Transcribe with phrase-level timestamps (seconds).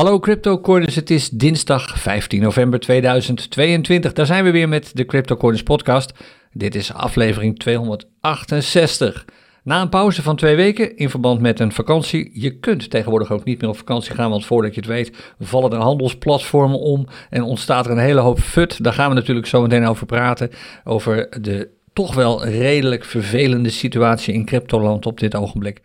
[0.00, 4.12] Hallo CryptoCorners, het is dinsdag 15 november 2022.
[4.12, 6.12] Daar zijn we weer met de CryptoCorners podcast.
[6.52, 9.24] Dit is aflevering 268.
[9.62, 13.44] Na een pauze van twee weken in verband met een vakantie, je kunt tegenwoordig ook
[13.44, 17.42] niet meer op vakantie gaan, want voordat je het weet vallen er handelsplatformen om en
[17.42, 18.84] ontstaat er een hele hoop fut.
[18.84, 20.50] Daar gaan we natuurlijk zo meteen over praten,
[20.84, 25.80] over de toch wel redelijk vervelende situatie in cryptoland op dit ogenblik.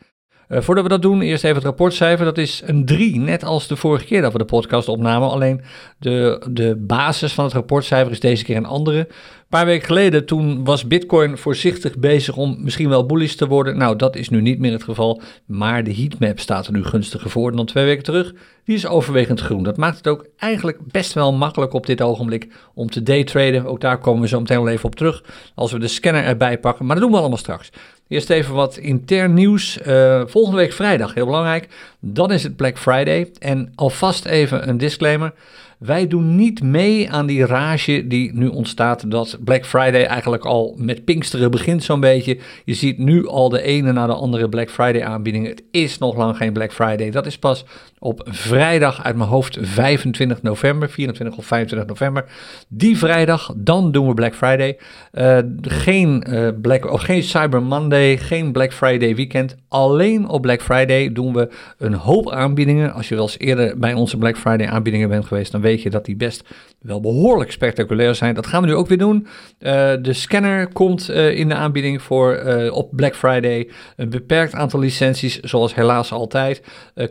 [0.49, 2.25] Uh, voordat we dat doen, eerst even het rapportcijfer.
[2.25, 5.29] Dat is een 3, net als de vorige keer dat we de podcast opnamen.
[5.29, 5.61] Alleen
[5.99, 8.97] de, de basis van het rapportcijfer is deze keer een andere.
[8.97, 13.77] Een paar weken geleden, toen was Bitcoin voorzichtig bezig om misschien wel bullish te worden.
[13.77, 15.21] Nou, dat is nu niet meer het geval.
[15.45, 18.33] Maar de heatmap staat er nu gunstiger voor dan twee weken terug.
[18.63, 19.63] Die is overwegend groen.
[19.63, 23.65] Dat maakt het ook eigenlijk best wel makkelijk op dit ogenblik om te daytraden.
[23.65, 25.23] Ook daar komen we zo meteen wel even op terug.
[25.55, 26.85] Als we de scanner erbij pakken.
[26.85, 27.71] Maar dat doen we allemaal straks.
[28.07, 29.79] Eerst even wat intern nieuws.
[29.87, 31.67] Uh, volgende week vrijdag, heel belangrijk.
[31.99, 33.31] Dan is het Black Friday.
[33.39, 35.33] En alvast even een disclaimer.
[35.77, 40.75] Wij doen niet mee aan die rage die nu ontstaat dat Black Friday eigenlijk al
[40.77, 42.37] met Pinksteren begint zo'n beetje.
[42.65, 45.49] Je ziet nu al de ene na de andere Black Friday aanbiedingen.
[45.49, 47.11] Het is nog lang geen Black Friday.
[47.11, 47.65] Dat is pas
[47.99, 52.25] op vrijdag uit mijn hoofd 25 november, 24 of 25 november.
[52.67, 54.77] Die vrijdag, dan doen we Black Friday.
[55.13, 59.55] Uh, geen, uh, Black, of geen Cyber Monday, geen Black Friday weekend.
[59.67, 62.93] Alleen op Black Friday doen we een hoop aanbiedingen.
[62.93, 65.89] Als je wel eens eerder bij onze Black Friday aanbiedingen bent geweest, dan weet je
[65.89, 66.43] dat die best
[66.79, 68.35] wel behoorlijk spectaculair zijn.
[68.35, 69.27] Dat gaan we nu ook weer doen.
[69.59, 73.69] Uh, de scanner komt in de aanbieding voor op Black Friday.
[73.95, 76.61] Een beperkt aantal licenties, zoals helaas altijd.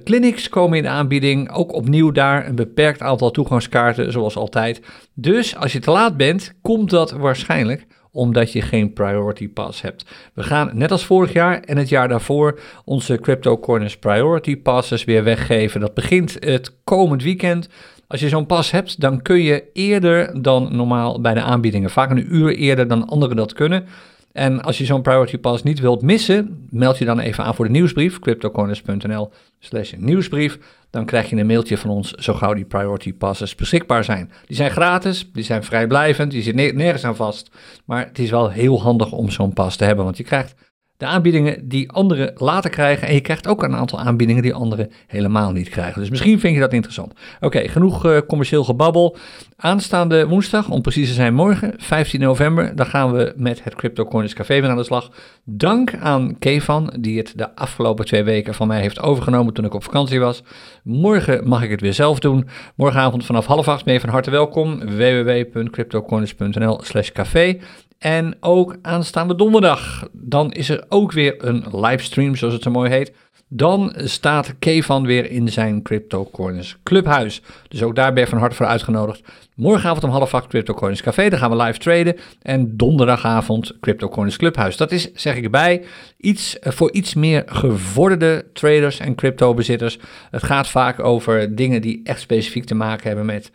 [0.05, 1.53] clinics komen in de aanbieding.
[1.53, 4.81] Ook opnieuw daar een beperkt aantal toegangskaarten, zoals altijd.
[5.15, 10.05] Dus als je te laat bent, komt dat waarschijnlijk omdat je geen priority pass hebt.
[10.35, 15.05] We gaan net als vorig jaar en het jaar daarvoor onze Crypto Corners priority passes
[15.05, 15.81] weer weggeven.
[15.81, 17.69] Dat begint het komend weekend.
[18.07, 22.11] Als je zo'n pas hebt, dan kun je eerder dan normaal bij de aanbiedingen, vaak
[22.11, 23.87] een uur eerder dan anderen dat kunnen.
[24.35, 27.65] En als je zo'n Priority Pass niet wilt missen, meld je dan even aan voor
[27.65, 30.59] de nieuwsbrief, cryptocorners.nl slash nieuwsbrief.
[30.91, 34.31] Dan krijg je een mailtje van ons zo gauw die Priority Passes beschikbaar zijn.
[34.47, 37.51] Die zijn gratis, die zijn vrijblijvend, die zit nergens aan vast.
[37.85, 40.55] Maar het is wel heel handig om zo'n pas te hebben, want je krijgt
[40.97, 43.09] de aanbiedingen die anderen later krijgen.
[43.09, 46.01] En je krijgt ook een aantal aanbiedingen die anderen helemaal niet krijgen.
[46.01, 47.13] Dus misschien vind je dat interessant.
[47.41, 49.17] Oké, genoeg uh, commercieel gebabbel.
[49.57, 54.05] Aanstaande woensdag, om precies te zijn morgen, 15 november, dan gaan we met het Crypto
[54.05, 55.11] Coins Café weer aan de slag.
[55.45, 59.75] Dank aan Kevan, die het de afgelopen twee weken van mij heeft overgenomen toen ik
[59.75, 60.43] op vakantie was.
[60.83, 62.49] Morgen mag ik het weer zelf doen.
[62.75, 64.79] Morgenavond vanaf half acht je van harte welkom.
[64.79, 67.59] www.cryptocoins.nl slash café.
[67.99, 72.91] En ook aanstaande donderdag, dan is er ook weer een livestream, zoals het zo mooi
[72.91, 73.13] heet.
[73.49, 77.43] Dan staat Kevan weer in zijn Crypto Coins Clubhuis.
[77.69, 79.23] Dus ook daar ben je van harte voor uitgenodigd.
[79.55, 82.17] Morgenavond om half acht Coins Café, daar gaan we live traden.
[82.43, 84.77] En donderdagavond Crypto Coins Clubhuis.
[84.77, 85.85] Dat is, zeg ik erbij,
[86.17, 89.99] iets eh, voor iets meer gevorderde traders en crypto-bezitters.
[90.31, 93.51] Het gaat vaak over dingen die echt specifiek te maken hebben met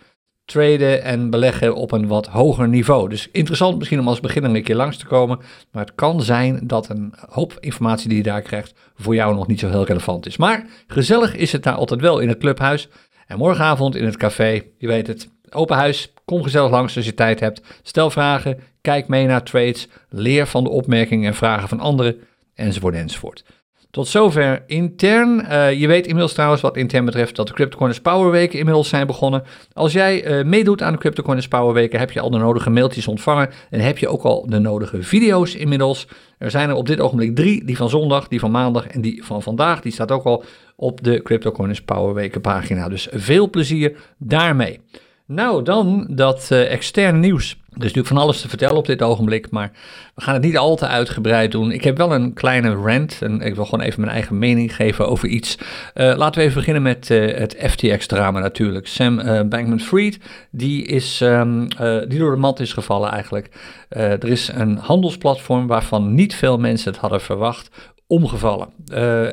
[0.49, 3.09] traden en beleggen op een wat hoger niveau.
[3.09, 5.39] Dus interessant misschien om als beginner een keer langs te komen.
[5.71, 9.47] Maar het kan zijn dat een hoop informatie die je daar krijgt voor jou nog
[9.47, 10.37] niet zo heel relevant is.
[10.37, 12.87] Maar gezellig is het daar altijd wel in het clubhuis.
[13.27, 16.13] En morgenavond in het café, je weet het, open huis.
[16.25, 17.61] Kom gezellig langs als je tijd hebt.
[17.83, 22.15] Stel vragen, kijk mee naar trades, leer van de opmerkingen en vragen van anderen,
[22.55, 23.43] enzovoort enzovoort.
[23.91, 25.39] Tot zover intern.
[25.39, 29.07] Uh, je weet inmiddels trouwens wat intern betreft dat de CryptoCoiners Power Weken inmiddels zijn
[29.07, 29.43] begonnen.
[29.73, 33.07] Als jij uh, meedoet aan de CryptoCoiners Power Weken heb je al de nodige mailtjes
[33.07, 36.07] ontvangen en heb je ook al de nodige video's inmiddels.
[36.37, 39.25] Er zijn er op dit ogenblik drie, die van zondag, die van maandag en die
[39.25, 39.81] van vandaag.
[39.81, 40.43] Die staat ook al
[40.75, 42.89] op de CryptoCoiners Power Weken pagina.
[42.89, 44.79] Dus veel plezier daarmee.
[45.25, 47.57] Nou, dan dat uh, externe nieuws.
[47.79, 49.71] Is natuurlijk van alles te vertellen op dit ogenblik, maar
[50.15, 51.71] we gaan het niet al te uitgebreid doen.
[51.71, 55.07] Ik heb wel een kleine rant en ik wil gewoon even mijn eigen mening geven
[55.07, 55.57] over iets.
[55.57, 58.87] Uh, laten we even beginnen met uh, het FTX-drama natuurlijk.
[58.87, 60.19] Sam uh, Bankman-Fried,
[60.51, 61.67] die, is, um,
[62.07, 63.49] die door de mat is gevallen eigenlijk.
[63.89, 67.69] er is een handelsplatform waarvan niet veel mensen het hadden verwacht,
[68.07, 68.69] omgevallen.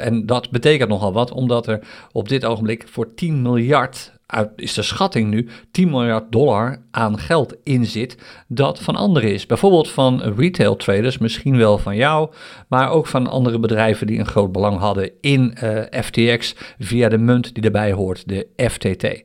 [0.00, 1.80] en dat betekent nogal wat, omdat er
[2.12, 7.18] op dit ogenblik voor 10 miljard uit, is de schatting nu 10 miljard dollar aan
[7.18, 8.16] geld in zit
[8.48, 9.46] dat van anderen is.
[9.46, 12.32] Bijvoorbeeld van retail traders, misschien wel van jou,
[12.68, 17.18] maar ook van andere bedrijven die een groot belang hadden in eh, FTX via de
[17.18, 19.24] munt die erbij hoort, de FTT.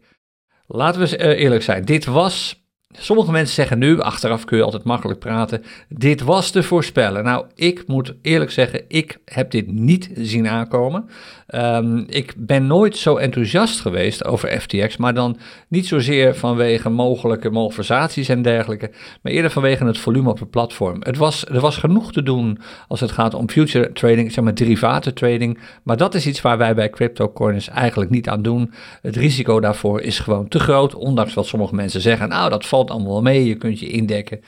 [0.67, 2.61] Laten we uh, eerlijk zijn, dit was
[2.97, 7.23] Sommige mensen zeggen nu, achteraf kun je altijd makkelijk praten, dit was te voorspellen.
[7.23, 11.09] Nou, ik moet eerlijk zeggen, ik heb dit niet zien aankomen.
[11.51, 15.37] Ehm, ik ben nooit zo enthousiast geweest over FTX, maar dan
[15.67, 20.97] niet zozeer vanwege mogelijke malversaties en dergelijke, maar eerder vanwege het volume op het platform.
[20.99, 24.55] Het was, er was genoeg te doen als het gaat om future trading, zeg maar
[24.55, 28.73] derivaten trading, maar dat is iets waar wij bij CryptoCoins eigenlijk niet aan doen.
[29.01, 32.91] Het risico daarvoor is gewoon te groot, ondanks wat sommige mensen zeggen, nou dat valt
[32.91, 34.41] allemaal mee, je kunt je indekken.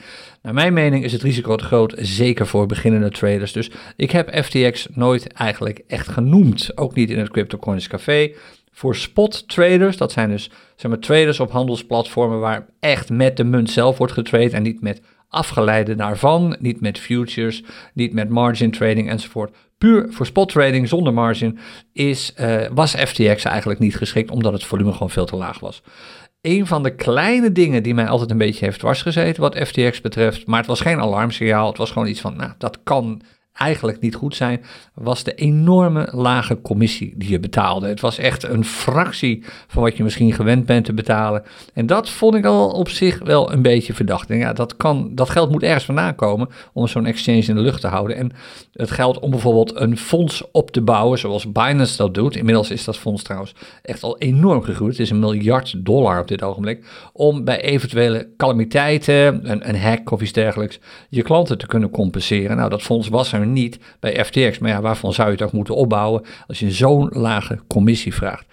[0.44, 3.52] Naar mijn mening is het risico te groot, zeker voor beginnende traders.
[3.52, 8.32] Dus ik heb FTX nooit eigenlijk echt genoemd, ook niet in het CryptoCoins Café.
[8.72, 13.44] Voor spot traders, dat zijn dus zeg maar, traders op handelsplatformen waar echt met de
[13.44, 17.62] munt zelf wordt getrade en niet met afgeleide daarvan, niet met futures,
[17.94, 19.56] niet met margin trading enzovoort.
[19.78, 21.58] Puur voor spot trading zonder margin
[21.92, 25.82] is, uh, was FTX eigenlijk niet geschikt omdat het volume gewoon veel te laag was
[26.44, 30.46] een van de kleine dingen die mij altijd een beetje heeft dwarsgezeten wat FTX betreft.
[30.46, 31.68] Maar het was geen alarmsignaal.
[31.68, 33.22] Het was gewoon iets van, nou, dat kan
[33.54, 34.64] eigenlijk niet goed zijn,
[34.94, 37.88] was de enorme lage commissie die je betaalde.
[37.88, 41.42] Het was echt een fractie van wat je misschien gewend bent te betalen.
[41.72, 44.30] En dat vond ik al op zich wel een beetje verdacht.
[44.30, 47.60] En ja, dat, kan, dat geld moet ergens vandaan komen om zo'n exchange in de
[47.60, 48.16] lucht te houden.
[48.16, 48.32] En
[48.72, 52.36] het geld om bijvoorbeeld een fonds op te bouwen, zoals Binance dat doet.
[52.36, 54.92] Inmiddels is dat fonds trouwens echt al enorm gegroeid.
[54.92, 56.86] Het is een miljard dollar op dit ogenblik.
[57.12, 60.78] Om bij eventuele calamiteiten, een, een hack of iets dergelijks,
[61.08, 62.56] je klanten te kunnen compenseren.
[62.56, 64.58] Nou, dat fonds was er niet bij FTX.
[64.58, 68.46] Maar ja, waarvan zou je het ook moeten opbouwen als je zo'n lage commissie vraagt?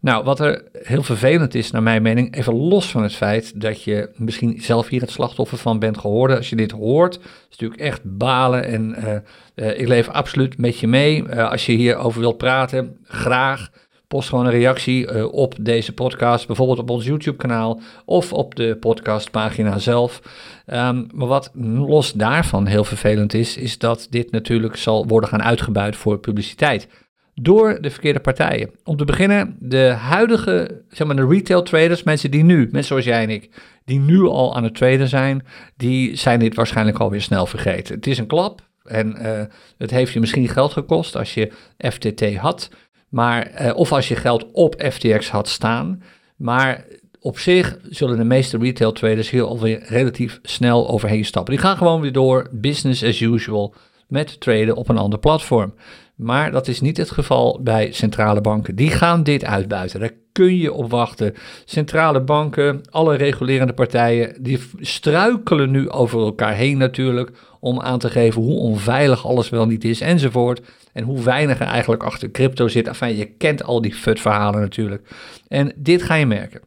[0.00, 3.82] Nou, wat er heel vervelend is, naar mijn mening, even los van het feit dat
[3.82, 6.36] je misschien zelf hier het slachtoffer van bent geworden.
[6.36, 7.14] Als je dit hoort,
[7.50, 9.14] is natuurlijk echt balen en uh,
[9.54, 11.24] uh, ik leef absoluut met je mee.
[11.26, 13.70] Uh, als je hierover wilt praten, graag.
[14.12, 18.76] Post gewoon een reactie uh, op deze podcast, bijvoorbeeld op ons YouTube-kanaal of op de
[18.80, 20.20] podcastpagina zelf.
[20.66, 25.42] Um, maar wat los daarvan heel vervelend is, is dat dit natuurlijk zal worden gaan
[25.42, 26.88] uitgebuit voor publiciteit.
[27.34, 28.70] Door de verkeerde partijen.
[28.84, 33.04] Om te beginnen, de huidige, zeg maar de retail traders, mensen die nu, mensen zoals
[33.04, 33.50] jij en ik,
[33.84, 37.94] die nu al aan het traden zijn, die zijn dit waarschijnlijk alweer snel vergeten.
[37.94, 39.42] Het is een klap en uh,
[39.78, 42.70] het heeft je misschien geld gekost als je FTT had.
[43.12, 46.02] Maar, uh, of als je geld op FTX had staan.
[46.36, 46.84] Maar
[47.20, 51.54] op zich zullen de meeste retail traders hier alweer relatief snel overheen stappen.
[51.54, 53.74] Die gaan gewoon weer door, business as usual,
[54.08, 55.74] met traden op een ander platform.
[56.14, 58.74] Maar dat is niet het geval bij centrale banken.
[58.74, 60.00] Die gaan dit uitbuiten.
[60.00, 61.34] Daar kun je op wachten.
[61.64, 67.30] Centrale banken, alle regulerende partijen, die struikelen nu over elkaar heen natuurlijk.
[67.60, 70.60] Om aan te geven hoe onveilig alles wel niet is enzovoort.
[70.92, 72.86] En hoe weinig er eigenlijk achter crypto zit.
[72.86, 75.08] Enfin, je kent al die FUD-verhalen natuurlijk.
[75.48, 76.60] En dit ga je merken.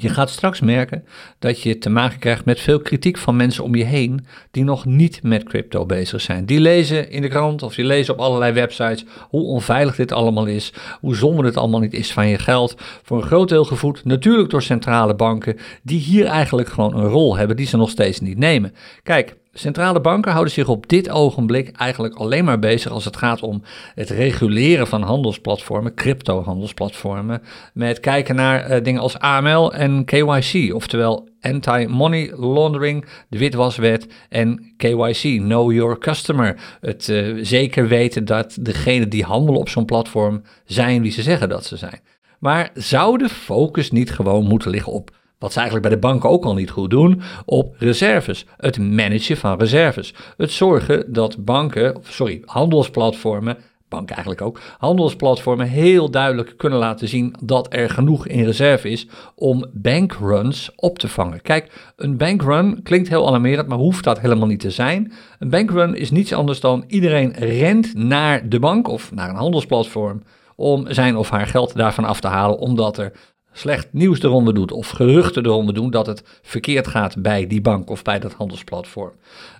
[0.00, 1.04] Je gaat straks merken
[1.38, 4.84] dat je te maken krijgt met veel kritiek van mensen om je heen die nog
[4.84, 6.46] niet met crypto bezig zijn.
[6.46, 10.46] Die lezen in de krant of die lezen op allerlei websites hoe onveilig dit allemaal
[10.46, 12.74] is, hoe zonde dit allemaal niet is van je geld.
[13.02, 17.36] Voor een groot deel gevoed natuurlijk door centrale banken die hier eigenlijk gewoon een rol
[17.36, 18.74] hebben die ze nog steeds niet nemen.
[19.02, 23.42] Kijk, Centrale banken houden zich op dit ogenblik eigenlijk alleen maar bezig als het gaat
[23.42, 23.62] om
[23.94, 27.42] het reguleren van handelsplatformen, crypto-handelsplatformen,
[27.74, 34.74] met kijken naar uh, dingen als AML en KYC, oftewel Anti-Money Laundering, de witwaswet en
[34.76, 36.60] KYC, Know Your Customer.
[36.80, 41.48] Het uh, zeker weten dat degenen die handelen op zo'n platform zijn wie ze zeggen
[41.48, 42.00] dat ze zijn.
[42.38, 46.30] Maar zou de focus niet gewoon moeten liggen op wat ze eigenlijk bij de banken
[46.30, 48.46] ook al niet goed doen, op reserves.
[48.56, 50.14] Het managen van reserves.
[50.36, 53.56] Het zorgen dat banken, sorry, handelsplatformen,
[53.88, 59.06] banken eigenlijk ook, handelsplatformen heel duidelijk kunnen laten zien dat er genoeg in reserve is
[59.34, 61.42] om bankruns op te vangen.
[61.42, 65.12] Kijk, een bankrun klinkt heel alarmerend, maar hoeft dat helemaal niet te zijn.
[65.38, 70.22] Een bankrun is niets anders dan iedereen rent naar de bank of naar een handelsplatform
[70.56, 73.12] om zijn of haar geld daarvan af te halen, omdat er
[73.52, 77.90] slecht nieuws eronder doet of geruchten eronder doen dat het verkeerd gaat bij die bank
[77.90, 79.12] of bij dat handelsplatform.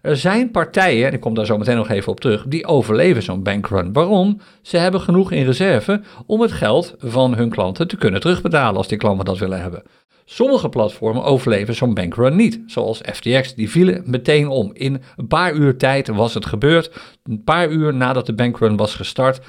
[0.03, 3.23] Er zijn partijen, en ik kom daar zo meteen nog even op terug, die overleven
[3.23, 3.93] zo'n bankrun.
[3.93, 4.41] Waarom?
[4.63, 8.89] Ze hebben genoeg in reserve om het geld van hun klanten te kunnen terugbetalen als
[8.89, 9.83] die klanten dat willen hebben.
[10.31, 13.55] Sommige platformen overleven zo'n bankrun niet, zoals FTX.
[13.55, 14.71] Die vielen meteen om.
[14.73, 16.91] In een paar uur tijd was het gebeurd.
[17.25, 19.41] Een paar uur nadat de bankrun was gestart,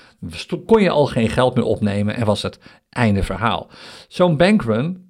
[0.66, 2.60] kon je al geen geld meer opnemen en was het
[2.90, 3.70] einde verhaal.
[4.08, 5.09] Zo'n bankrun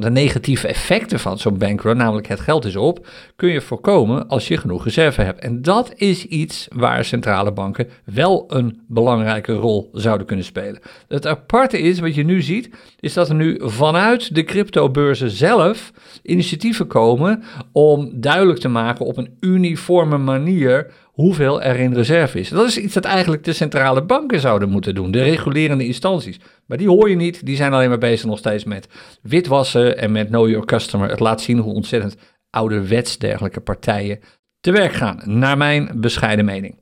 [0.00, 3.06] de negatieve effecten van zo'n bankrun, namelijk het geld is op,
[3.36, 5.40] kun je voorkomen als je genoeg reserve hebt.
[5.40, 10.80] En dat is iets waar centrale banken wel een belangrijke rol zouden kunnen spelen.
[11.08, 12.70] Het aparte is, wat je nu ziet,
[13.00, 15.92] is dat er nu vanuit de cryptobeurzen zelf
[16.22, 17.42] initiatieven komen
[17.72, 22.48] om duidelijk te maken op een uniforme manier hoeveel er in reserve is.
[22.48, 26.40] Dat is iets dat eigenlijk de centrale banken zouden moeten doen, de regulerende instanties.
[26.66, 28.88] Maar die hoor je niet, die zijn alleen maar bezig nog steeds met
[29.22, 31.08] witwassen en met know your customer.
[31.08, 32.16] Het laat zien hoe ontzettend
[32.50, 34.20] ouderwets dergelijke partijen
[34.60, 36.78] te werk gaan, naar mijn bescheiden mening.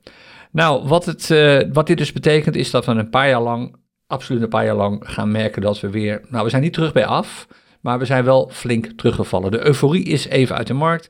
[0.51, 3.75] Nou, wat, het, uh, wat dit dus betekent is dat we een paar jaar lang,
[4.07, 6.93] absoluut een paar jaar lang, gaan merken dat we weer, nou we zijn niet terug
[6.93, 7.47] bij af,
[7.81, 9.51] maar we zijn wel flink teruggevallen.
[9.51, 11.09] De euforie is even uit de markt.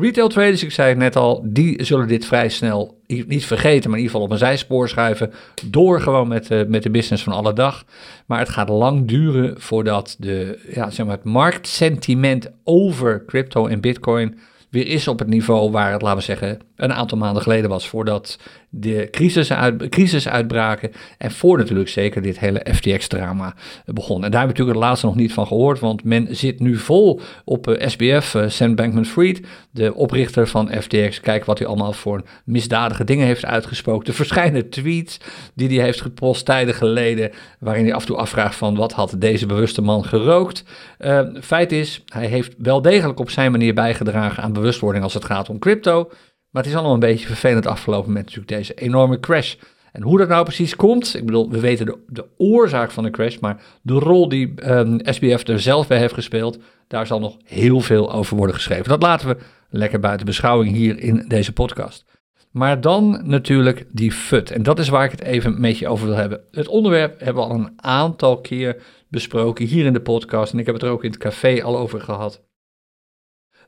[0.00, 3.98] Retail traders, ik zei het net al, die zullen dit vrij snel niet vergeten, maar
[3.98, 5.32] in ieder geval op een zijspoor schuiven.
[5.64, 7.84] Door gewoon met, de, met de business van alle dag.
[8.26, 13.80] Maar het gaat lang duren voordat de, ja, zeg maar het marktsentiment over crypto en
[13.80, 14.38] bitcoin
[14.70, 17.88] weer is op het niveau waar het, laten we zeggen, een aantal maanden geleden was.
[17.88, 18.38] Voordat
[18.70, 19.50] de crisis,
[19.88, 20.92] crisis uitbraken.
[21.18, 24.24] En voor natuurlijk zeker dit hele FTX-drama begon.
[24.24, 25.80] En daar hebben we natuurlijk het laatste nog niet van gehoord.
[25.80, 31.20] Want men zit nu vol op eh, SBF, eh, Sam Bankman-Fried, de oprichter van FTX.
[31.20, 34.04] Kijk wat hij allemaal voor misdadige dingen heeft uitgesproken.
[34.04, 35.20] De verschillende tweets
[35.54, 37.30] die hij heeft gepost tijden geleden.
[37.58, 40.64] Waarin hij af en toe afvraagt van wat had deze bewuste man gerookt.
[40.98, 45.24] Uh, feit is, hij heeft wel degelijk op zijn manier bijgedragen aan bewustwording als het
[45.24, 46.10] gaat om crypto.
[46.50, 49.54] Maar het is allemaal een beetje vervelend afgelopen met natuurlijk deze enorme crash.
[49.92, 53.38] En hoe dat nou precies komt, ik bedoel, we weten de, oorzaak van de crash,
[53.38, 57.80] maar de rol die ehm, SBF er zelf bij heeft gespeeld, daar zal nog heel
[57.80, 58.88] veel over worden geschreven.
[58.88, 59.36] Dat laten we
[59.70, 62.04] lekker buiten beschouwing hier in deze podcast.
[62.50, 64.50] Maar dan natuurlijk die FUT.
[64.50, 66.40] En dat is waar ik het even met je over wil hebben.
[66.50, 70.52] Het onderwerp hebben we al een aantal keer besproken hier in de podcast.
[70.52, 72.42] En ik heb het er ook in het café al over gehad.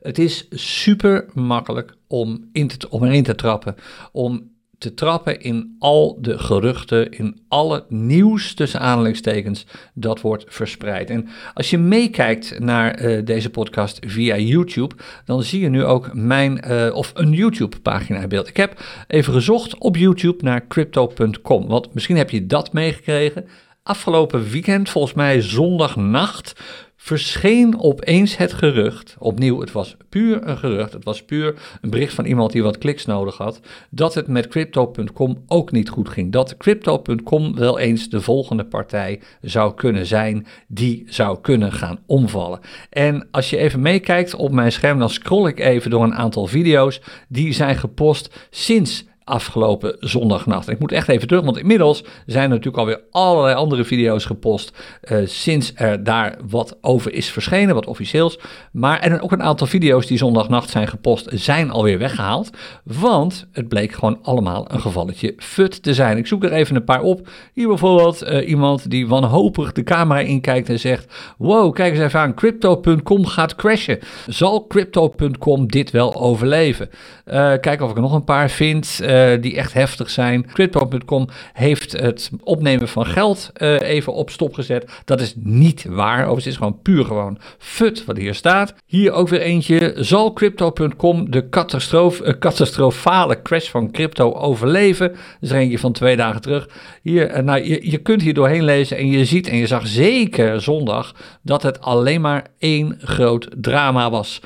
[0.03, 2.77] Het is super makkelijk om, in te,
[3.23, 3.75] te trappen.
[4.11, 11.09] Om te trappen in al de geruchten, in alle nieuws tussen aanhalingstekens dat wordt verspreid.
[11.09, 14.95] En als je meekijkt naar uh, deze podcast via YouTube,
[15.25, 18.47] dan zie je nu ook mijn uh, of een YouTube pagina in beeld.
[18.47, 23.47] Ik heb even gezocht op YouTube naar crypto.com, want misschien heb je dat meegekregen.
[23.83, 26.55] Afgelopen weekend, volgens mij zondagnacht,
[27.03, 32.13] verscheen opeens het gerucht, opnieuw, het was puur een gerucht, het was puur een bericht
[32.13, 36.31] van iemand die wat kliks nodig had, dat het met crypto.com ook niet goed ging.
[36.31, 42.59] Dat crypto.com wel eens de volgende partij zou kunnen zijn die zou kunnen gaan omvallen.
[42.89, 46.47] En als je even meekijkt op mijn scherm, dan scroll ik even door een aantal
[46.47, 50.69] video's die zijn gepost sinds afgelopen zondagnacht.
[50.69, 54.71] Ik moet echt even terug, want inmiddels zijn er natuurlijk alweer allerlei andere video's gepost
[55.11, 58.39] uh, sinds er daar wat over is verschenen, wat officieels.
[58.71, 62.49] Maar en ook een aantal video's die zondagnacht zijn gepost zijn alweer weggehaald,
[62.83, 66.17] want het bleek gewoon allemaal een gevalletje fut te zijn.
[66.17, 67.29] Ik zoek er even een paar op.
[67.53, 72.19] Hier bijvoorbeeld uh, iemand die wanhopig de camera inkijkt en zegt, wow, kijk eens even
[72.19, 73.99] aan, crypto.com gaat crashen.
[74.27, 76.89] Zal crypto.com dit wel overleven?
[77.25, 78.99] Uh, kijk of ik er nog een paar vind.
[79.13, 80.45] Eh, die echt heftig zijn.
[80.53, 84.91] Crypto.com heeft het opnemen van geld uh, even op stop gezet.
[85.05, 86.19] Dat is niet waar.
[86.19, 88.73] Overigens is gewoon puur gewoon fut wat hier staat.
[88.85, 89.93] Hier ook weer eentje.
[89.95, 95.07] Zal Crypto.com de catastrof, uh, catastrofale crash van crypto overleven?
[95.07, 96.69] Dat is er eentje van twee dagen terug.
[97.01, 100.61] Hier, nou, je, je kunt hier doorheen lezen en je ziet en je zag zeker
[100.61, 104.41] zondag dat het alleen maar één groot drama was.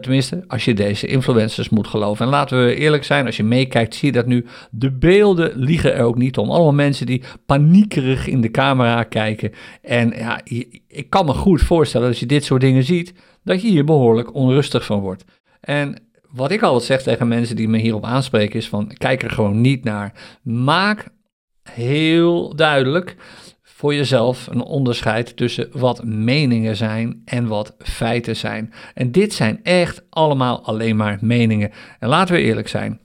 [0.00, 2.24] tenminste, als je deze influencers moet geloven.
[2.24, 4.46] En laten we eerlijk zijn, als je meekijkt zie je dat nu.
[4.70, 6.50] De beelden liegen er ook niet om.
[6.50, 9.52] Allemaal mensen die paniekerig in de camera kijken.
[9.82, 10.40] En ja,
[10.88, 13.12] ik kan me goed voorstellen als je dit soort dingen ziet,
[13.44, 15.24] dat je hier behoorlijk onrustig van wordt.
[15.60, 19.30] En wat ik altijd zeg tegen mensen die me hierop aanspreken is van, kijk er
[19.30, 20.38] gewoon niet naar.
[20.42, 21.08] Maak
[21.62, 23.16] heel duidelijk
[23.80, 28.72] voor jezelf een onderscheid tussen wat meningen zijn en wat feiten zijn.
[28.94, 31.70] En dit zijn echt allemaal alleen maar meningen.
[31.98, 33.00] En laten we eerlijk zijn.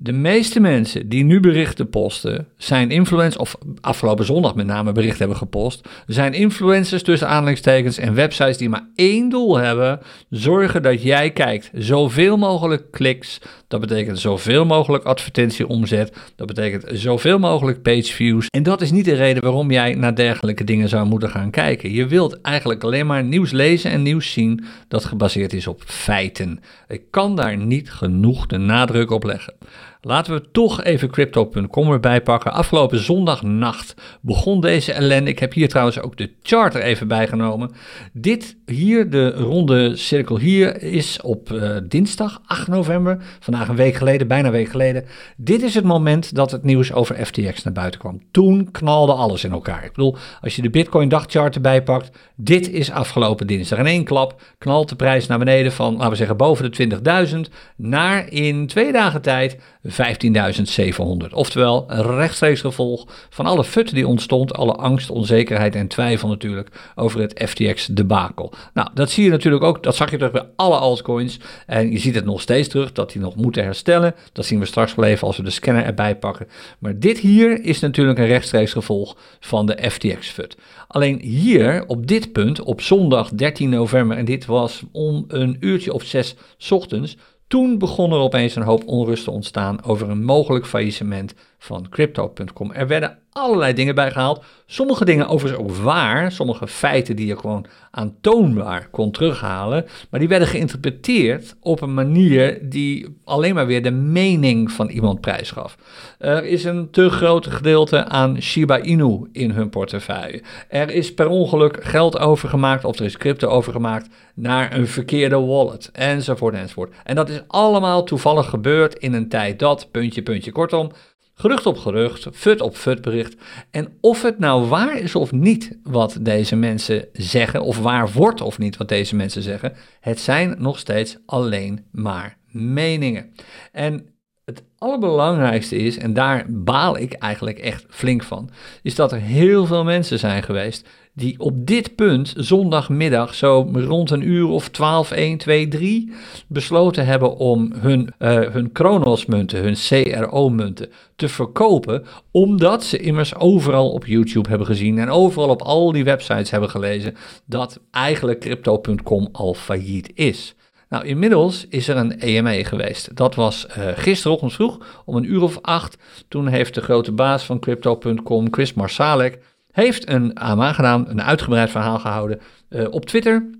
[0.00, 5.18] De meeste mensen die nu berichten posten, zijn influencers, of afgelopen zondag met name berichten
[5.18, 10.00] hebben gepost, zijn influencers tussen aanleidingstekens en websites die maar één doel hebben:
[10.30, 11.70] zorgen dat jij kijkt.
[11.74, 18.46] Zoveel mogelijk kliks, dat betekent zoveel mogelijk advertentieomzet, dat betekent zoveel mogelijk page views.
[18.46, 21.92] En dat is niet de reden waarom jij naar dergelijke dingen zou moeten gaan kijken.
[21.92, 26.60] Je wilt eigenlijk alleen maar nieuws lezen en nieuws zien dat gebaseerd is op feiten.
[26.88, 29.54] Ik kan daar niet genoeg de nadruk op leggen.
[30.00, 32.52] Laten we toch even crypto.com erbij pakken.
[32.52, 35.30] Afgelopen zondagnacht begon deze ellende.
[35.30, 37.70] Ik heb hier trouwens ook de charter even bijgenomen.
[38.12, 43.22] Dit hier, de ronde cirkel hier, is op uh, dinsdag 8 november.
[43.40, 45.04] Vandaag een week geleden, bijna een week geleden.
[45.36, 48.20] Dit is het moment dat het nieuws over FTX naar buiten kwam.
[48.30, 49.84] Toen knalde alles in elkaar.
[49.84, 53.78] Ik bedoel, als je de Bitcoin dagchart erbij pakt, dit is afgelopen dinsdag.
[53.78, 57.00] In één klap knalt de prijs naar beneden van, laten we zeggen, boven de
[57.48, 59.58] 20.000 naar in twee dagen tijd
[59.98, 61.32] 15.700.
[61.32, 66.92] Oftewel een rechtstreeks gevolg van alle fut die ontstond, alle angst, onzekerheid en twijfel natuurlijk
[66.94, 68.52] over het FTX debakel.
[68.74, 71.38] Nou, dat zie je natuurlijk ook, dat zag je terug bij alle altcoins.
[71.66, 74.14] En je ziet het nog steeds terug, dat die nog moeten herstellen.
[74.32, 76.48] Dat zien we straks wel even als we de scanner erbij pakken.
[76.78, 80.56] Maar dit hier is natuurlijk een rechtstreeks gevolg van de FTX fut.
[80.88, 85.92] Alleen hier, op dit punt, op zondag 13 november, en dit was om een uurtje
[85.92, 86.34] of zes
[86.70, 87.16] ochtends,
[87.48, 92.72] toen begon er opeens een hoop onrust te ontstaan over een mogelijk faillissement van Crypto.com.
[92.72, 94.44] Er werden allerlei dingen bijgehaald.
[94.66, 96.32] Sommige dingen overigens ook waar.
[96.32, 99.86] Sommige feiten die je gewoon aantoonbaar kon terughalen.
[100.10, 105.20] Maar die werden geïnterpreteerd op een manier die alleen maar weer de mening van iemand
[105.20, 105.76] prijsgaf.
[106.18, 110.42] Er is een te groot gedeelte aan Shiba Inu in hun portefeuille.
[110.68, 115.90] Er is per ongeluk geld overgemaakt of er is crypto overgemaakt naar een verkeerde wallet.
[115.92, 116.94] Enzovoort enzovoort.
[117.04, 120.90] En dat is allemaal toevallig gebeurd in een tijd dat, puntje, puntje, kortom
[121.40, 123.36] Gerucht op gerucht, fut op fut bericht.
[123.70, 128.40] En of het nou waar is of niet wat deze mensen zeggen, of waar wordt
[128.40, 133.32] of niet wat deze mensen zeggen, het zijn nog steeds alleen maar meningen.
[133.72, 134.08] En
[134.44, 138.50] het allerbelangrijkste is, en daar baal ik eigenlijk echt flink van,
[138.82, 140.88] is dat er heel veel mensen zijn geweest
[141.18, 146.12] die op dit punt zondagmiddag zo rond een uur of 12, 1, 2, 3
[146.46, 153.90] besloten hebben om hun, uh, hun Kronos-munten, hun CRO-munten te verkopen, omdat ze immers overal
[153.90, 159.28] op YouTube hebben gezien en overal op al die websites hebben gelezen dat eigenlijk crypto.com
[159.32, 160.54] al failliet is.
[160.88, 163.16] Nou, inmiddels is er een EME geweest.
[163.16, 165.98] Dat was uh, gisterochtend vroeg om een uur of acht.
[166.28, 169.38] Toen heeft de grote baas van Crypto.com, Chris Marsalek,
[169.82, 173.50] heeft een AMA gedaan, een uitgebreid verhaal gehouden uh, op Twitter.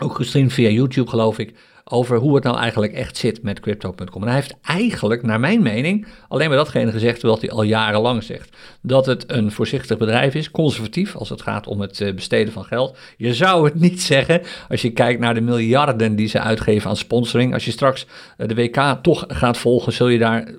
[0.00, 1.54] Ook gestreamd via YouTube, geloof ik.
[1.84, 4.22] Over hoe het nou eigenlijk echt zit met crypto.com.
[4.22, 8.22] En hij heeft eigenlijk, naar mijn mening, alleen maar datgene gezegd wat hij al jarenlang
[8.22, 8.56] zegt.
[8.82, 12.64] Dat het een voorzichtig bedrijf is, conservatief als het gaat om het eh, besteden van
[12.64, 12.98] geld.
[13.16, 16.96] Je zou het niet zeggen als je kijkt naar de miljarden die ze uitgeven aan
[16.96, 17.52] sponsoring.
[17.52, 18.06] Als je straks
[18.36, 20.54] eh, de WK toch gaat volgen, zul je daar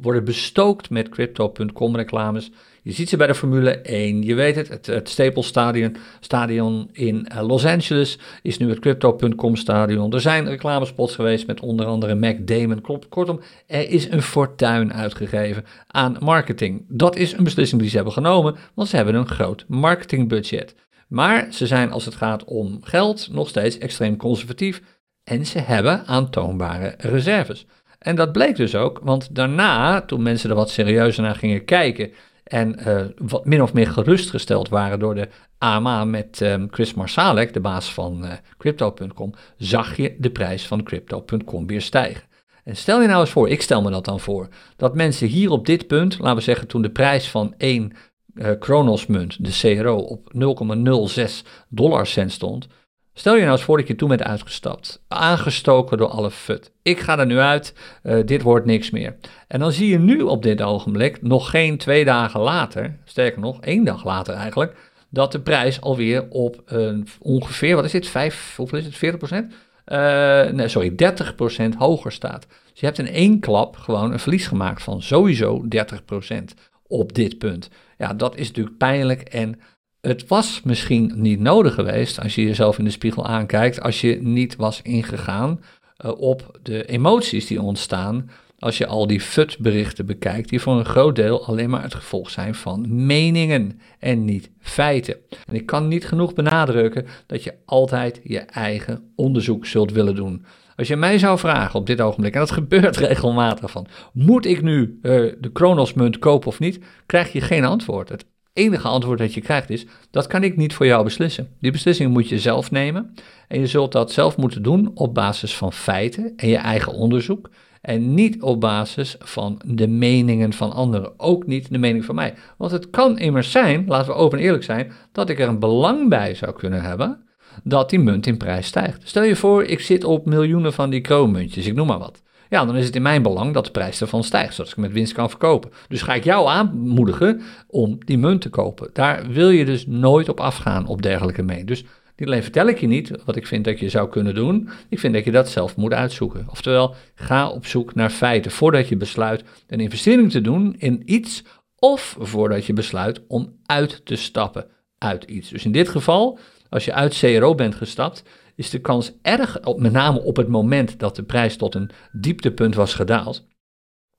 [0.00, 2.50] worden bestookt met crypto.com reclames.
[2.82, 4.22] Je ziet ze bij de Formule 1.
[4.22, 9.56] Je weet het, het, Staples Stadion, stadion in eh, Los Angeles is nu het Crypto.com
[9.56, 10.12] stadion.
[10.12, 12.80] Er zijn reclamespots geweest met onder andere Mac Damon.
[13.08, 16.84] Kortom, er is een fortuin uitgegeven aan marketing.
[16.88, 20.74] Dat is een beslissing die ze hebben genomen, want ze hebben een groot marketingbudget.
[21.08, 24.82] Maar ze zijn als het gaat om geld nog steeds extreem conservatief
[25.24, 27.66] en ze hebben aantoonbare reserves.
[27.98, 32.12] En dat bleek dus ook, want daarna, toen mensen er wat serieuzer naar gingen kijken
[32.50, 37.52] en uh, wat min of meer gerustgesteld waren door de AMA met um, Chris Marsalek,
[37.52, 42.22] de baas van uh, Crypto.com, zag je de prijs van Crypto.com weer stijgen.
[42.64, 45.50] En stel je nou eens voor, ik stel me dat dan voor, dat mensen hier
[45.50, 47.92] op dit punt, laten we zeggen toen de prijs van één
[48.34, 51.22] uh, Kronos munt, de CRO, op 0,06
[51.68, 52.66] dollar cent stond,
[53.12, 56.72] Stel je nou eens voor dat je toen bent uitgestapt, aangestoken door alle fut.
[56.82, 59.16] Ik ga er nu uit, uh, dit wordt niks meer.
[59.48, 63.60] En dan zie je nu op dit ogenblik, nog geen twee dagen later, sterker nog,
[63.60, 64.76] één dag later eigenlijk,
[65.08, 69.18] dat de prijs alweer op uh, ongeveer, wat is dit, 5, hoeveel is het, 40
[69.18, 69.52] procent?
[69.86, 72.46] Uh, nee, sorry, 30 procent hoger staat.
[72.70, 76.54] Dus je hebt in één klap gewoon een verlies gemaakt van sowieso 30 procent
[76.86, 77.70] op dit punt.
[77.98, 79.60] Ja, dat is natuurlijk pijnlijk en
[80.00, 84.22] het was misschien niet nodig geweest als je jezelf in de spiegel aankijkt, als je
[84.22, 85.60] niet was ingegaan
[86.04, 90.84] uh, op de emoties die ontstaan als je al die FUT-berichten bekijkt, die voor een
[90.84, 95.16] groot deel alleen maar het gevolg zijn van meningen en niet feiten.
[95.46, 100.44] En ik kan niet genoeg benadrukken dat je altijd je eigen onderzoek zult willen doen.
[100.76, 104.62] Als je mij zou vragen op dit ogenblik, en dat gebeurt regelmatig van, moet ik
[104.62, 108.08] nu uh, de Kronos-munt kopen of niet, krijg je geen antwoord.
[108.08, 111.48] Het enige antwoord dat je krijgt is, dat kan ik niet voor jou beslissen.
[111.60, 113.14] Die beslissing moet je zelf nemen
[113.48, 117.50] en je zult dat zelf moeten doen op basis van feiten en je eigen onderzoek
[117.80, 122.34] en niet op basis van de meningen van anderen, ook niet de mening van mij.
[122.56, 125.58] Want het kan immers zijn, laten we open en eerlijk zijn, dat ik er een
[125.58, 127.28] belang bij zou kunnen hebben
[127.64, 129.08] dat die munt in prijs stijgt.
[129.08, 132.22] Stel je voor, ik zit op miljoenen van die kroonmuntjes, ik noem maar wat.
[132.50, 134.92] Ja, dan is het in mijn belang dat de prijs ervan stijgt, zodat ik met
[134.92, 135.70] winst kan verkopen.
[135.88, 138.90] Dus ga ik jou aanmoedigen om die munt te kopen.
[138.92, 141.64] Daar wil je dus nooit op afgaan op dergelijke mee.
[141.64, 141.84] Dus
[142.16, 144.98] niet alleen vertel ik je niet wat ik vind dat je zou kunnen doen, ik
[144.98, 146.46] vind dat je dat zelf moet uitzoeken.
[146.50, 151.44] Oftewel, ga op zoek naar feiten voordat je besluit een investering te doen in iets
[151.76, 154.66] of voordat je besluit om uit te stappen
[154.98, 155.48] uit iets.
[155.48, 158.22] Dus in dit geval, als je uit CRO bent gestapt,
[158.60, 162.74] is de kans erg, met name op het moment dat de prijs tot een dieptepunt
[162.74, 163.46] was gedaald,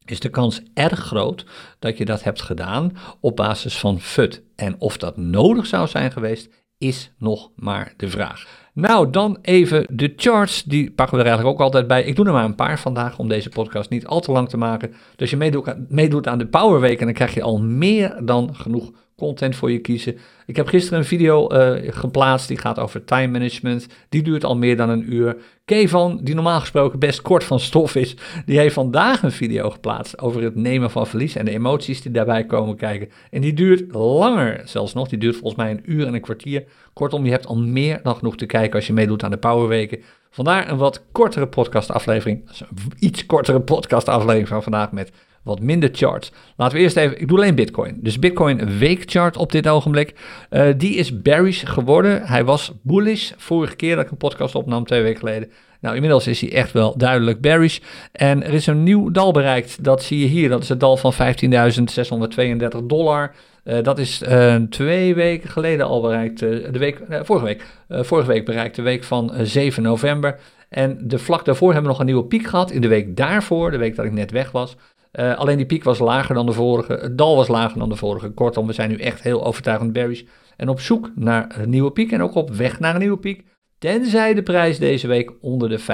[0.06, 1.46] is de kans erg groot
[1.80, 4.44] dat je dat hebt gedaan op basis van FUT.
[4.56, 8.48] En of dat nodig zou zijn geweest, is nog maar de vraag.
[8.74, 10.64] Nou, dan even de charts.
[10.64, 12.04] Die pakken we er eigenlijk ook altijd bij.
[12.04, 14.58] Ik doe er maar een paar vandaag om deze podcast niet al te lang te
[14.58, 14.94] maken.
[15.16, 15.38] Dus je
[15.90, 19.72] meedoet, aan de Power Week en dan krijg je al meer dan genoeg content voor
[19.72, 20.18] je kiezen.
[20.46, 23.88] Ik heb gisteren een video uh, geplaatst die gaat over time management.
[24.10, 25.38] Die duurt al meer dan een uur.
[25.66, 30.20] Kevan, die normaal gesproken best kort van stof is, die heeft vandaag een video geplaatst
[30.20, 33.10] over het nemen van verlies en de emoties die daarbij komen kijken.
[33.30, 35.08] En die duurt langer zelfs nog.
[35.08, 36.64] Die duurt volgens mij een uur en een kwartier.
[36.94, 40.00] Kortom, je hebt al meer dan genoeg te kijken als je meedoet aan de Powerweken.
[40.34, 42.50] Vandaar een wat kortere podcastaflevering.
[43.00, 45.12] Iets kortere podcastaflevering van vandaag met
[45.44, 46.32] wat minder charts.
[46.56, 47.98] Laten we eerst even, ik doe alleen Bitcoin.
[48.02, 50.16] Dus Bitcoin weekchart op dit ogenblik.
[50.50, 52.24] Uh, die is bearish geworden.
[52.26, 55.52] Hij was bullish vorige keer dat ik een podcast opnam, twee weken geleden.
[55.82, 57.80] Nou, inmiddels is hij echt wel duidelijk bearish.
[58.12, 59.84] En er is een nieuw dal bereikt.
[59.84, 60.50] Dat zie je hier.
[60.50, 63.34] Dat is het dal van 15.632 dollar.
[63.64, 66.42] Uh, dat is uh, twee weken geleden al bereikt.
[66.42, 67.66] Uh, de week, vorige week.
[67.90, 70.40] vorige week bereikt de week van 7 november.
[70.70, 72.72] En de vlak daarvoor hebben we nog een nieuwe piek gehad.
[72.72, 74.76] In de week daarvoor, de week dat ik net weg was.
[75.12, 78.30] Alleen die piek was lager dan de vorige, het dal was lager dan de vorige.
[78.30, 80.24] Kortom, we zijn nu echt heel overtuigend bearish
[80.58, 83.44] en op zoek naar een nieuwe piek en ook op weg naar een nieuwe piek
[83.82, 85.86] tenzij de prijs deze week onder de 15.632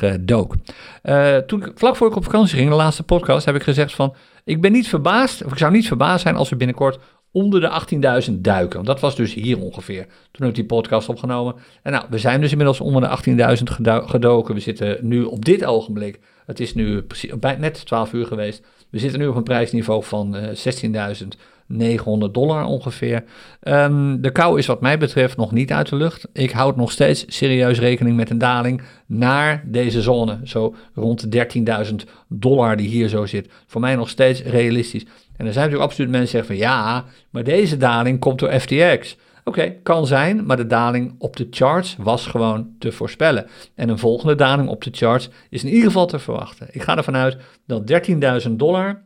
[0.00, 0.54] eh, dook.
[1.02, 4.14] Uh, toen, vlak voor ik op vakantie ging, de laatste podcast, heb ik gezegd van...
[4.44, 6.98] Ik ben niet verbaasd, of ik zou niet verbaasd zijn als we binnenkort
[7.32, 7.82] onder de
[8.28, 8.74] 18.000 duiken.
[8.74, 10.06] Want dat was dus hier ongeveer.
[10.06, 11.54] Toen heb ik die podcast opgenomen.
[11.82, 14.54] En nou, we zijn dus inmiddels onder de 18.000 gedoken.
[14.54, 18.66] We zitten nu op dit ogenblik, het is nu precies, net 12 uur geweest.
[18.90, 21.28] We zitten nu op een prijsniveau van eh, 16.000.
[21.66, 23.24] 900 dollar ongeveer.
[23.60, 26.28] Ehm, de kou is wat mij betreft nog niet uit de lucht.
[26.32, 30.38] Ik houd nog steeds serieus rekening met een daling naar deze zone.
[30.44, 33.48] Zo rond de 13.000 dollar die hier zo zit.
[33.66, 35.04] Voor mij nog steeds realistisch.
[35.36, 38.60] En er zijn natuurlijk absoluut mensen die zeggen van ja, maar deze daling komt door
[38.60, 39.16] FTX.
[39.44, 43.46] Oké, kan zijn, maar de daling op de charts was gewoon te voorspellen.
[43.74, 46.68] En een volgende daling op de charts is in ieder geval te verwachten.
[46.70, 48.06] Ik ga ervan uit dat
[48.46, 49.04] 13.000 dollar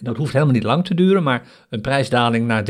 [0.00, 2.64] dat hoeft helemaal niet lang te duren, maar een prijsdaling naar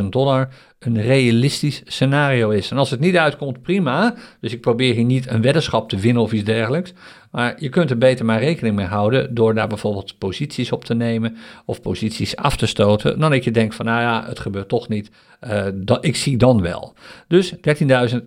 [0.00, 2.70] 13.000 dollar een realistisch scenario is.
[2.70, 4.14] En als het niet uitkomt, prima.
[4.40, 6.92] Dus ik probeer hier niet een weddenschap te winnen of iets dergelijks.
[7.30, 10.94] Maar je kunt er beter maar rekening mee houden door daar bijvoorbeeld posities op te
[10.94, 13.18] nemen of posities af te stoten.
[13.18, 15.10] Dan dat je denkt van nou ja, het gebeurt toch niet.
[15.46, 16.94] Uh, dat, ik zie dan wel.
[17.28, 17.58] Dus 13.000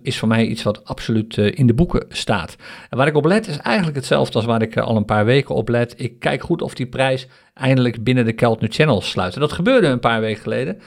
[0.02, 2.56] is voor mij iets wat absoluut uh, in de boeken staat.
[2.90, 5.24] En waar ik op let is eigenlijk hetzelfde als waar ik uh, al een paar
[5.24, 5.94] weken op let.
[5.96, 9.34] Ik kijk goed of die prijs eindelijk binnen de Keltner Channel sluit.
[9.34, 10.80] Dat gebeurde een paar weken geleden.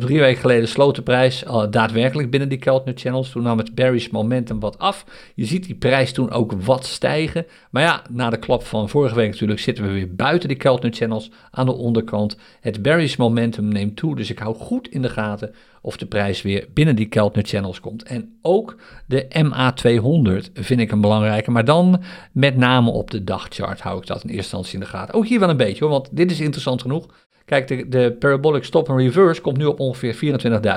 [0.00, 3.30] drie weken geleden sloot de prijs daadwerkelijk binnen die Keltner Channels.
[3.30, 5.04] Toen nam het bearish momentum wat af.
[5.34, 7.46] Je ziet die prijs toen ook wat stijgen.
[7.70, 10.92] Maar ja, na de klap van vorige week natuurlijk zitten we weer buiten die Keltner
[10.92, 12.36] Channels aan de onderkant.
[12.60, 16.42] Het bearish momentum neemt toe, dus ik hou goed in de gaten of de prijs
[16.42, 18.02] weer binnen die Keltner Channels komt.
[18.02, 23.80] En ook de MA200 vind ik een belangrijke, maar dan met name op de dagchart
[23.80, 25.14] hou ik dat in eerste instantie in de gaten.
[25.14, 27.06] Ook hier wel een beetje hoor, want dit is interessant genoeg.
[27.46, 30.14] Kijk, de, parabolic stop and reverse komt nu op ongeveer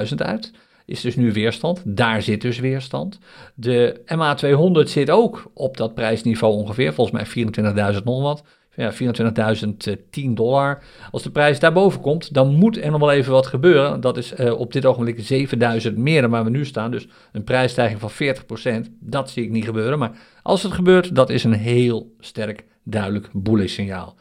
[0.09, 0.51] 24.000 uit.
[0.85, 1.81] Is dus nu weerstand.
[1.85, 3.19] Daar zit dus weerstand.
[3.55, 6.93] De MA200 zit ook op dat prijsniveau ongeveer.
[6.93, 7.45] Volgens mij
[7.93, 8.43] 24.000 nog wat.
[8.75, 10.83] Ja, 24.010 dollar.
[11.11, 14.01] Als de prijs daarboven komt, dan moet er nog wel even wat gebeuren.
[14.01, 15.49] Dat is uh, op dit ogenblik
[15.89, 16.91] 7.000 meer dan waar we nu staan.
[16.91, 18.11] Dus een prijsstijging van
[18.87, 18.89] 40%.
[18.99, 19.99] Dat zie ik niet gebeuren.
[19.99, 20.11] Maar
[20.43, 24.15] als het gebeurt, dat is een heel sterk, duidelijk bullish signaal.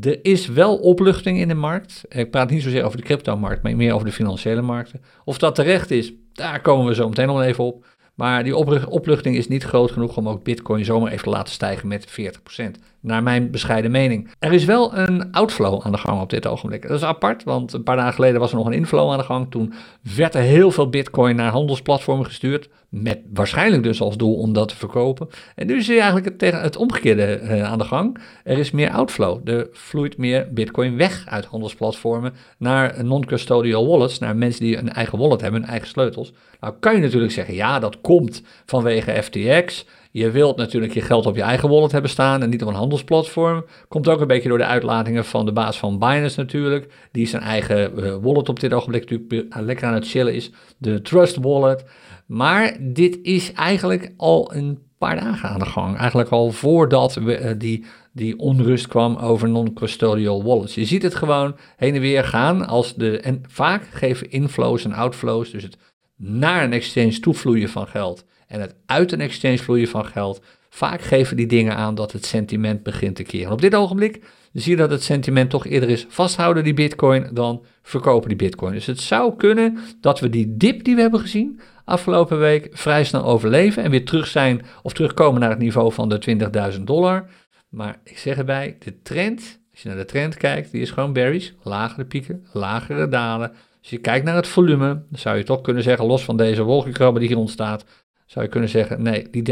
[0.00, 2.02] Er is wel opluchting in de markt.
[2.08, 5.02] Ik praat niet zozeer over de cryptomarkt, maar meer over de financiële markten.
[5.24, 7.86] Of dat terecht is, daar komen we zo meteen nog even op.
[8.14, 8.56] Maar die
[8.88, 12.80] opluchting is niet groot genoeg om ook Bitcoin zomaar even te laten stijgen met 40%
[13.00, 14.30] naar mijn bescheiden mening.
[14.38, 16.82] Er is wel een outflow aan de gang op dit ogenblik.
[16.82, 19.24] Dat is apart, want een paar dagen geleden was er nog een inflow aan de
[19.24, 19.50] gang.
[19.50, 19.72] Toen
[20.16, 24.68] werd er heel veel bitcoin naar handelsplatformen gestuurd, met waarschijnlijk dus als doel om dat
[24.68, 25.28] te verkopen.
[25.54, 28.18] En nu is er eigenlijk het, het omgekeerde uh, aan de gang.
[28.44, 29.48] Er is meer outflow.
[29.48, 35.18] Er vloeit meer bitcoin weg uit handelsplatformen naar non-custodial wallets, naar mensen die een eigen
[35.18, 36.32] wallet hebben, hun eigen sleutels.
[36.60, 39.86] Nou kan je natuurlijk zeggen, ja, dat komt vanwege FTX.
[40.12, 42.74] Je wilt natuurlijk je geld op je eigen wallet hebben staan en niet op een
[42.74, 43.64] handelsplatform.
[43.88, 46.92] Komt ook een beetje door de uitlatingen van de baas van Binance natuurlijk.
[47.12, 50.50] Die zijn eigen uh, wallet op dit ogenblik natuurlijk lekker aan het chillen is.
[50.78, 51.84] De Trust Wallet.
[52.26, 55.96] Maar dit is eigenlijk al een paar dagen aan de gang.
[55.96, 60.74] Eigenlijk al voordat we, uh, die, die onrust kwam over non-custodial wallets.
[60.74, 62.66] Je ziet het gewoon heen en weer gaan.
[62.66, 65.76] Als de, en vaak geven inflows en outflows, dus het
[66.16, 70.42] naar een exchange toevloeien van geld en het uit een exchange vloeien van geld.
[70.68, 73.52] Vaak geven die dingen aan dat het sentiment begint te keren.
[73.52, 77.64] Op dit ogenblik zie je dat het sentiment toch eerder is vasthouden die bitcoin dan
[77.82, 78.72] verkopen die bitcoin.
[78.72, 83.04] Dus het zou kunnen dat we die dip die we hebben gezien afgelopen week vrij
[83.04, 86.38] snel overleven en weer terug zijn of terugkomen naar het niveau van de
[86.76, 87.28] 20.000 dollar.
[87.68, 91.12] Maar ik zeg erbij, de trend, als je naar de trend kijkt, die is gewoon
[91.12, 91.54] berries.
[91.62, 93.50] Lagere pieken, lagere dalen.
[93.80, 96.62] Als je kijkt naar het volume, dan zou je toch kunnen zeggen, los van deze
[96.62, 97.84] wolkenkrabber die hier ontstaat,
[98.30, 99.42] zou je kunnen zeggen, nee, die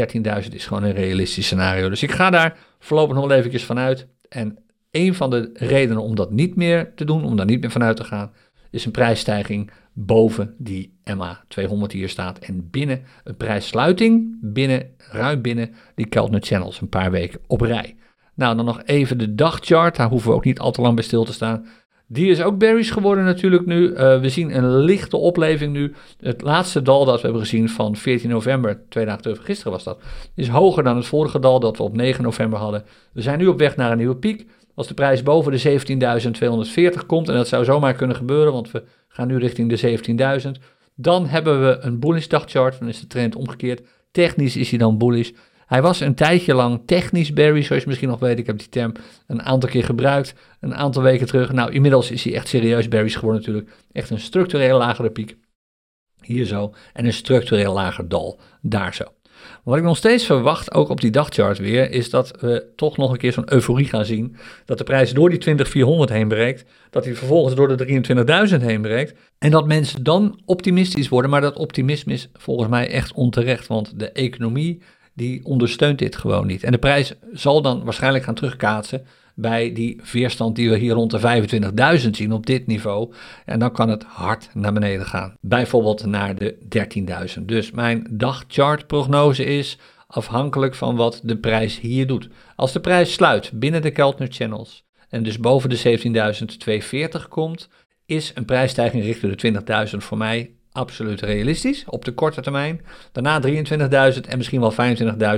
[0.43, 1.89] 13.000 is gewoon een realistisch scenario.
[1.89, 4.07] Dus ik ga daar voorlopig nog wel vanuit.
[4.29, 4.57] En
[4.91, 7.97] een van de redenen om dat niet meer te doen, om daar niet meer vanuit
[7.97, 8.31] te gaan,
[8.71, 12.39] is een prijsstijging boven die MA 200 hier staat.
[12.39, 17.95] En binnen een prijssluiting, binnen, ruim binnen die Keltner Channels, een paar weken op rij.
[18.35, 21.03] Nou, dan nog even de dagchart, daar hoeven we ook niet al te lang bij
[21.03, 21.65] stil te staan.
[22.11, 23.89] Die is ook berries geworden natuurlijk nu.
[23.89, 25.93] Uh, we zien een lichte opleving nu.
[26.19, 29.83] Het laatste dal dat we hebben gezien van 14 november, twee dagen terug, gisteren was
[29.83, 29.99] dat,
[30.35, 32.83] is hoger dan het vorige dal dat we op 9 november hadden.
[33.13, 34.47] We zijn nu op weg naar een nieuwe piek.
[34.75, 35.81] Als de prijs boven de
[36.99, 39.99] 17.240 komt, en dat zou zomaar kunnen gebeuren, want we gaan nu richting de
[40.55, 40.61] 17.000,
[40.95, 42.79] dan hebben we een bullish dagchart.
[42.79, 43.81] Dan is de trend omgekeerd.
[44.11, 45.31] Technisch is hij dan bullish.
[45.69, 48.39] Hij was een tijdje lang technisch Barry, zoals je misschien nog weet.
[48.39, 48.91] Ik heb die term
[49.27, 51.51] een aantal keer gebruikt, een aantal weken terug.
[51.51, 53.71] Nou, inmiddels is hij echt serieus Barry's geworden natuurlijk.
[53.91, 55.37] Echt een structureel lagere piek,
[56.21, 59.03] hier zo, en een structureel lager dal, daar zo.
[59.63, 63.11] Wat ik nog steeds verwacht, ook op die dagchart weer, is dat we toch nog
[63.11, 64.35] een keer zo'n euforie gaan zien.
[64.65, 68.01] Dat de prijs door die 2400 heen breekt, dat hij vervolgens door de
[68.49, 69.19] 23.000 heen breekt.
[69.37, 73.99] En dat mensen dan optimistisch worden, maar dat optimisme is volgens mij echt onterecht, want
[73.99, 74.81] de economie
[75.19, 76.63] die ondersteunt dit gewoon niet.
[76.63, 79.05] En de prijs zal dan waarschijnlijk gaan terugkaatsen
[79.35, 83.13] bij die veerstand die we hier rond de 25.000 zien op dit niveau.
[83.45, 85.33] En dan kan het hard naar beneden gaan.
[85.41, 86.57] Bijvoorbeeld naar de
[87.37, 87.45] 13.000.
[87.45, 89.77] Dus mijn dagchartprognose is
[90.07, 92.29] afhankelijk van wat de prijs hier doet.
[92.55, 95.99] Als de prijs sluit binnen de Keltner Channels en dus boven de
[97.21, 97.69] 17.240 komt,
[98.05, 102.81] is een prijsstijging richting de 20.000 voor mij absoluut realistisch op de korte termijn.
[103.11, 103.41] Daarna
[104.13, 104.73] 23.000 en misschien wel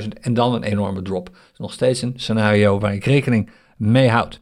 [0.01, 1.29] 25.000 en dan een enorme drop.
[1.57, 4.41] nog steeds een scenario waar ik rekening mee houd.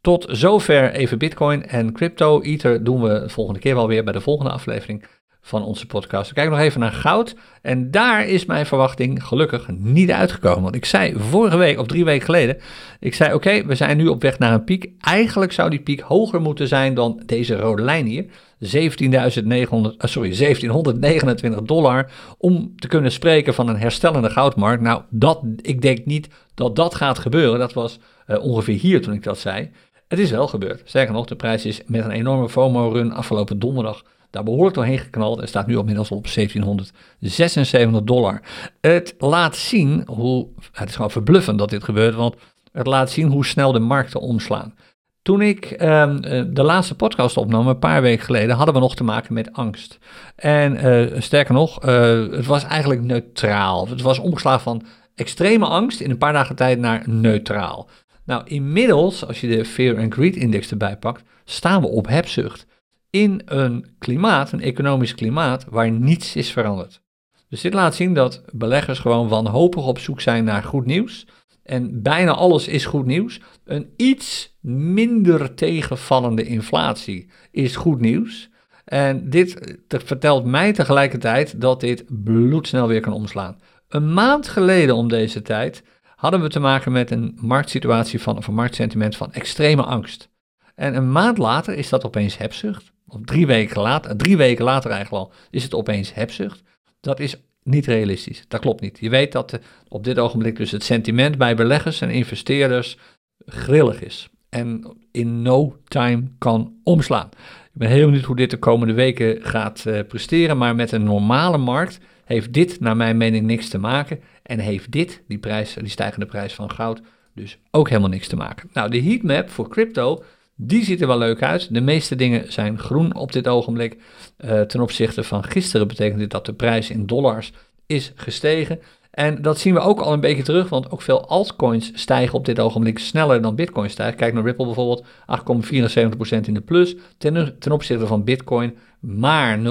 [0.00, 2.40] Tot zover even Bitcoin en crypto.
[2.40, 5.04] Ether doen we de volgende keer wel weer bij de volgende aflevering
[5.46, 6.28] van onze podcast.
[6.28, 7.34] We kijken nog even naar goud.
[7.62, 10.62] En daar is mijn verwachting gelukkig niet uitgekomen.
[10.62, 12.56] Want ik zei vorige week, of drie weken geleden,
[13.00, 14.90] ik zei oké, we zijn nu op weg naar een piek.
[15.00, 18.24] Eigenlijk zou die piek hoger moeten zijn dan deze rode lijn hier.
[18.24, 18.28] 17.900,
[18.60, 24.82] uh, eh, sorry, 1729 dollar om te kunnen spreken van een herstellende goudmarkt.
[24.82, 27.58] Nou, dat, ik denk niet dat dat gaat gebeuren.
[27.58, 29.70] Dat was uh, ongeveer hier toen ik dat zei.
[30.08, 30.82] Het is wel gebeurd.
[30.84, 34.02] Sterker nog, de prijs is met een enorme FOMO-run afgelopen donderdag
[34.34, 38.40] daar behoorlijk doorheen geknald en staat nu inmiddels op 1776 dollar.
[38.80, 42.34] Het laat zien hoe, het is gewoon verbluffend dat dit gebeurt, want
[42.72, 44.74] het laat zien hoe snel de markten omslaan.
[45.22, 48.94] Toen ik ehm, eh, de laatste podcast opnam, een paar weken geleden, hadden we nog
[48.94, 49.98] te maken met angst.
[50.36, 53.88] En uh, sterker nog, uh, het was eigenlijk neutraal.
[53.88, 54.82] Het was omgeslagen van
[55.14, 57.88] extreme angst in een paar dagen tijd naar neutraal.
[58.24, 62.66] Nou, inmiddels, als je de Fear and Greed Index erbij pakt, staan we op hebzucht
[63.14, 67.02] in een klimaat, een economisch klimaat, waar niets is veranderd.
[67.48, 71.26] Dus dit laat zien dat beleggers gewoon wanhopig op zoek zijn naar goed nieuws.
[71.62, 73.40] En bijna alles is goed nieuws.
[73.64, 78.48] Een iets minder tegenvallende inflatie is goed nieuws.
[78.84, 83.60] En dit vertelt mij tegelijkertijd dat dit bloedsnel weer kan omslaan.
[83.88, 85.82] Een maand geleden om deze tijd
[86.16, 90.28] hadden we te maken met een marktsituatie van, of een marktsentiment van extreme angst.
[90.74, 95.24] En een maand later is dat opeens hebzucht drie weken later, drie weken later eigenlijk
[95.24, 96.62] al, is het opeens hebzucht.
[97.00, 98.44] Dat is niet realistisch.
[98.48, 98.98] Dat klopt niet.
[99.00, 102.98] Je weet dat eh, op dit ogenblik dus het sentiment bij beleggers en investeerders
[103.46, 104.28] grillig is.
[104.48, 107.28] En in no time kan omslaan.
[107.64, 110.58] Ik ben heel benieuwd hoe dit de komende weken gaat uh, presteren.
[110.58, 114.20] Maar met een normale markt heeft dit naar mijn mening niks te maken.
[114.42, 117.00] En heeft dit, die, prijs, die stijgende prijs van goud,
[117.34, 118.70] dus ook helemaal niks te maken.
[118.72, 120.24] Nou, de heatmap voor crypto
[120.56, 121.74] die ziet er wel leuk uit.
[121.74, 123.96] De meeste dingen zijn groen op dit ogenblik.
[124.44, 127.52] Uh, ten opzichte van gisteren betekent dit dat de prijs in dollars
[127.86, 128.80] is gestegen.
[129.10, 132.44] En dat zien we ook al een beetje terug, want ook veel altcoins stijgen op
[132.44, 134.16] dit ogenblik sneller dan Bitcoin stijgt.
[134.16, 139.62] Kijk naar Ripple bijvoorbeeld, 8,74% in de plus ten, ten opzichte van Bitcoin, maar 0,6%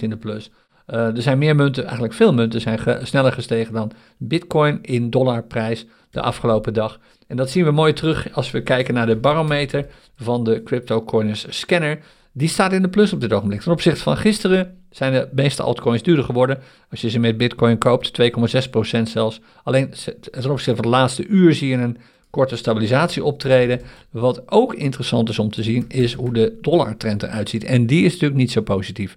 [0.00, 0.50] in de plus.
[0.90, 5.86] Uh, er zijn meer munten, eigenlijk veel munten zijn sneller gestegen dan Bitcoin in dollarprijs
[6.10, 6.98] de afgelopen dag.
[7.26, 11.46] En dat zien we mooi terug als we kijken naar de barometer van de CryptoCoiners
[11.48, 11.98] scanner.
[12.32, 13.60] Die staat in de plus op dit ogenblik.
[13.60, 16.58] Ten opzichte van gisteren zijn de meeste altcoins duurder geworden.
[16.90, 19.40] Als je ze met Bitcoin koopt, 2,6% zelfs.
[19.62, 19.90] Alleen
[20.30, 21.96] ten opzichte van het laatste uur zie je een
[22.30, 23.80] korte stabilisatie optreden.
[24.10, 27.64] Wat ook interessant is om te zien, is hoe de dollartrend eruit ziet.
[27.64, 29.16] En die is natuurlijk niet zo positief.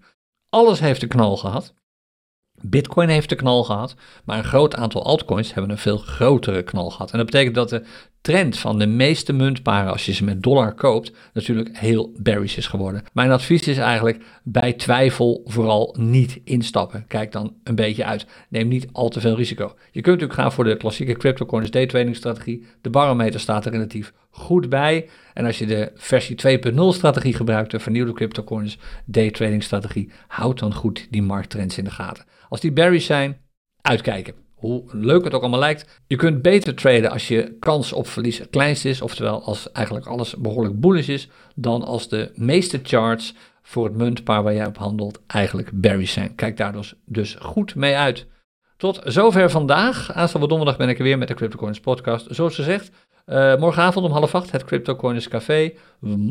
[0.51, 1.73] Alles heeft een knal gehad.
[2.61, 6.89] Bitcoin heeft de knal gehad, maar een groot aantal altcoins hebben een veel grotere knal
[6.89, 7.11] gehad.
[7.11, 7.83] En dat betekent dat de
[8.21, 12.67] trend van de meeste muntparen, als je ze met dollar koopt, natuurlijk heel bearish is
[12.67, 13.03] geworden.
[13.13, 17.05] Mijn advies is eigenlijk bij twijfel vooral niet instappen.
[17.07, 18.25] Kijk dan een beetje uit.
[18.49, 19.65] Neem niet al te veel risico.
[19.91, 22.65] Je kunt natuurlijk gaan voor de klassieke cryptocurrency day trading strategie.
[22.81, 25.09] De barometer staat er relatief goed bij.
[25.33, 30.59] En als je de versie 2.0 strategie gebruikt, de vernieuwde cryptocurrency day trading strategie, houd
[30.59, 32.25] dan goed die markttrends in de gaten.
[32.49, 33.37] Als die bearish zijn,
[33.81, 38.07] uitkijken hoe leuk het ook allemaal lijkt, je kunt beter traden als je kans op
[38.07, 42.79] verlies het kleinst is, oftewel als eigenlijk alles behoorlijk bullish is, dan als de meeste
[42.83, 46.35] charts voor het muntpaar waar jij op handelt eigenlijk bearish zijn.
[46.35, 48.27] Kijk daar dus, dus goed mee uit.
[48.77, 50.13] Tot zover vandaag.
[50.13, 52.27] Aanstaande donderdag ben ik er weer met de CryptoCoins podcast.
[52.29, 52.91] Zoals gezegd,
[53.27, 55.73] uh, morgenavond om half acht het CryptoCoins Café.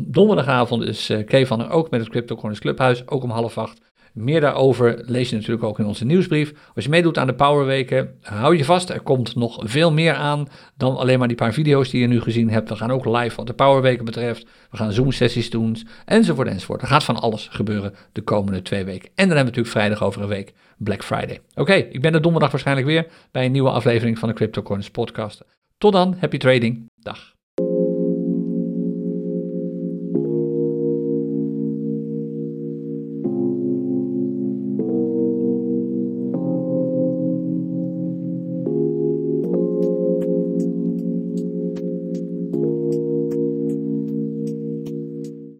[0.07, 3.81] Donderdagavond is uh, er ook met het CryptoCoins Clubhuis, ook om half acht.
[4.13, 6.53] Meer daarover lees je natuurlijk ook in onze nieuwsbrief.
[6.75, 8.89] Als je meedoet aan de Powerweken, hou je vast.
[8.89, 12.21] Er komt nog veel meer aan dan alleen maar die paar video's die je nu
[12.21, 12.69] gezien hebt.
[12.69, 14.47] We gaan ook live wat de Powerweken betreft.
[14.71, 16.81] We gaan Zoom-sessies doen, enzovoort, enzovoort.
[16.81, 19.09] Er gaat van alles gebeuren de komende twee weken.
[19.15, 21.39] En dan hebben we natuurlijk vrijdag over een week Black Friday.
[21.55, 25.43] Oké, ik ben er donderdag waarschijnlijk weer bij een nieuwe aflevering van de CryptoCoins podcast.
[25.81, 26.85] Tot dan, happy trading.
[27.01, 27.30] Dag.